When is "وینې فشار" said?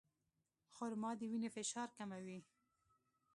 1.31-1.87